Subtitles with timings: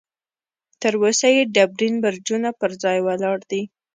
[0.81, 3.61] تر اوسه یې ډبرین برجونه پر ځای ولاړ دي.